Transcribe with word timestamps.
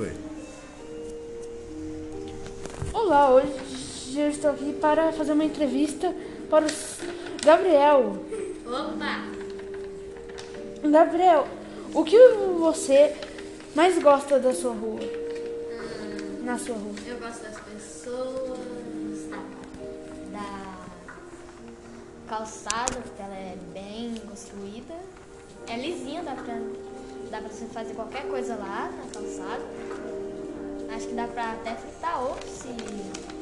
Foi. 0.00 0.12
Olá, 2.94 3.34
hoje 3.34 4.18
eu 4.18 4.30
estou 4.30 4.52
aqui 4.52 4.72
para 4.80 5.12
fazer 5.12 5.32
uma 5.32 5.44
entrevista 5.44 6.16
para 6.48 6.64
o 6.64 6.68
Gabriel. 7.44 8.16
Opa! 8.64 9.28
Gabriel, 10.90 11.46
o 11.92 12.02
que 12.02 12.16
você 12.58 13.14
mais 13.74 13.98
gosta 14.02 14.38
da 14.38 14.54
sua 14.54 14.72
rua? 14.72 15.00
Hum, 15.02 16.44
Na 16.44 16.58
sua 16.58 16.76
rua? 16.76 16.94
Eu 17.06 17.18
gosto 17.18 17.42
das 17.42 17.60
pessoas, 17.60 19.28
da 20.32 20.76
calçada, 22.26 23.02
porque 23.02 23.20
ela 23.20 23.36
é 23.36 23.54
bem 23.74 24.14
construída. 24.26 24.94
É 25.68 25.76
lisinha 25.76 26.22
da 26.22 26.32
pra 26.32 26.54
dá 27.30 27.38
pra 27.38 27.48
você 27.48 27.64
fazer 27.66 27.94
qualquer 27.94 28.26
coisa 28.28 28.56
lá 28.56 28.90
na 28.90 29.04
calçada. 29.12 29.62
Acho 30.94 31.06
que 31.06 31.14
dá 31.14 31.28
pra 31.28 31.52
até 31.52 31.76
fritar 31.76 32.22
ovo 32.24 32.38
se 32.46 32.68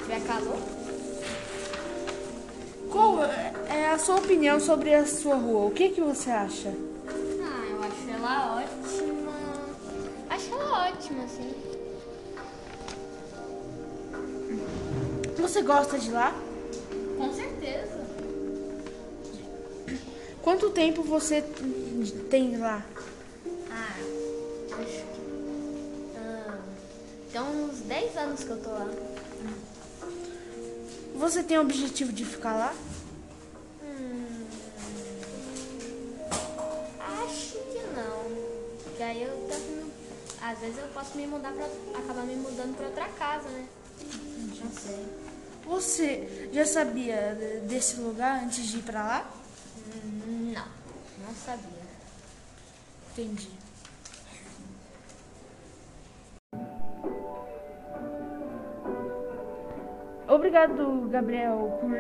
tiver 0.03 0.21
calor. 0.27 0.59
Qual 2.91 3.23
é 3.23 3.91
a 3.91 3.99
sua 3.99 4.17
opinião 4.17 4.61
sobre 4.61 4.95
a 4.95 5.07
sua 5.07 5.37
rua? 5.37 5.67
O 5.67 5.71
que, 5.71 5.91
que 5.91 6.01
você 6.01 6.31
acha? 6.31 6.69
Ah, 7.09 7.67
eu 7.71 7.83
acho 7.83 8.11
ela 8.11 8.57
ótima. 8.57 9.33
Acho 10.31 10.55
ela 10.55 10.89
ótima, 10.89 11.25
assim. 11.25 11.55
Você 15.39 15.63
gosta 15.63 15.99
de 15.99 16.11
lá? 16.11 16.35
Com 17.17 17.33
certeza. 17.33 17.99
Quanto 20.43 20.71
tempo 20.71 21.03
você 21.03 21.43
tem 22.31 22.59
lá? 22.59 22.85
Uns 27.59 27.81
10 27.81 28.17
anos 28.17 28.45
que 28.45 28.51
eu 28.51 28.63
tô 28.63 28.71
lá. 28.71 28.89
Você 31.17 31.43
tem 31.43 31.59
o 31.59 31.63
objetivo 31.63 32.13
de 32.13 32.25
ficar 32.25 32.55
lá? 32.55 32.75
Hum, 33.83 34.47
acho 37.01 37.53
que 37.59 37.83
não. 37.97 38.79
Porque 38.85 39.03
aí 39.03 39.23
eu 39.23 39.47
tento 39.49 39.89
Às 40.41 40.59
vezes 40.61 40.79
eu 40.79 40.87
posso 40.89 41.17
me 41.17 41.27
mudar 41.27 41.53
pra. 41.53 41.67
acabar 41.99 42.23
me 42.25 42.37
mudando 42.37 42.77
pra 42.77 42.87
outra 42.87 43.09
casa, 43.09 43.49
né? 43.49 43.67
Não 44.63 44.71
sei. 44.73 45.07
Você 45.67 46.49
já 46.53 46.65
sabia 46.65 47.35
de- 47.35 47.67
desse 47.69 47.97
lugar 47.97 48.43
antes 48.45 48.65
de 48.67 48.79
ir 48.79 48.83
pra 48.83 49.03
lá? 49.05 49.31
Hum, 50.05 50.53
Não, 50.55 50.65
não 51.27 51.35
sabia. 51.45 51.89
Entendi. 53.13 53.51
Obrigado, 60.39 61.09
Gabriel, 61.11 61.77
por, 61.81 61.91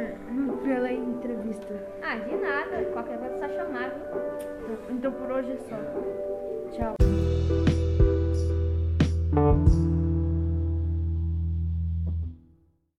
pela 0.62 0.92
entrevista. 0.92 1.74
Ah, 2.00 2.14
de 2.18 2.36
nada. 2.36 2.84
Qualquer 2.92 3.18
coisa 3.18 3.34
é 3.34 3.38
só 3.40 3.48
chamar? 3.48 3.92
Então 4.88 5.10
por 5.10 5.32
hoje 5.32 5.50
é 5.50 5.56
só. 5.56 5.76
Tchau. 6.70 7.17